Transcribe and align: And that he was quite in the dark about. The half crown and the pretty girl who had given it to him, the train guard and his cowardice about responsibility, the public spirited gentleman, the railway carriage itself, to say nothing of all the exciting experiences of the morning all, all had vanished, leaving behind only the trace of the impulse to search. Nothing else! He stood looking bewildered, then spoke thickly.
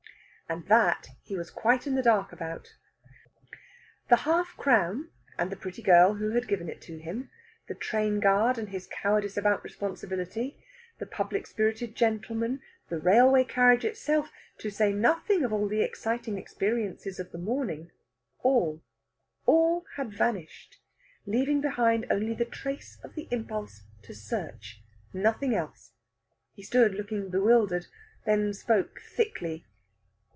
And 0.49 0.67
that 0.67 1.07
he 1.23 1.37
was 1.37 1.49
quite 1.49 1.87
in 1.87 1.95
the 1.95 2.03
dark 2.03 2.33
about. 2.33 2.75
The 4.09 4.17
half 4.27 4.57
crown 4.57 5.09
and 5.37 5.49
the 5.49 5.55
pretty 5.55 5.81
girl 5.81 6.15
who 6.15 6.31
had 6.31 6.45
given 6.49 6.67
it 6.67 6.81
to 6.81 6.97
him, 6.99 7.29
the 7.69 7.73
train 7.73 8.19
guard 8.19 8.57
and 8.57 8.67
his 8.67 8.85
cowardice 8.85 9.37
about 9.37 9.63
responsibility, 9.63 10.61
the 10.99 11.05
public 11.05 11.47
spirited 11.47 11.95
gentleman, 11.95 12.61
the 12.89 12.99
railway 12.99 13.45
carriage 13.45 13.85
itself, 13.85 14.29
to 14.57 14.69
say 14.69 14.91
nothing 14.91 15.45
of 15.45 15.53
all 15.53 15.69
the 15.69 15.83
exciting 15.83 16.37
experiences 16.37 17.17
of 17.17 17.31
the 17.31 17.37
morning 17.37 17.89
all, 18.43 18.83
all 19.45 19.85
had 19.95 20.11
vanished, 20.13 20.81
leaving 21.25 21.61
behind 21.61 22.05
only 22.09 22.33
the 22.33 22.43
trace 22.43 22.97
of 23.05 23.15
the 23.15 23.29
impulse 23.31 23.83
to 24.01 24.13
search. 24.13 24.81
Nothing 25.13 25.55
else! 25.55 25.93
He 26.53 26.61
stood 26.63 26.93
looking 26.95 27.29
bewildered, 27.29 27.85
then 28.25 28.53
spoke 28.53 28.99
thickly. 28.99 29.65